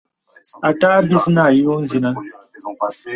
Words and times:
Àtâ 0.69 0.89
bis 1.09 1.25
nə 1.33 1.41
àyo 1.49 1.73
zinə. 1.89 2.09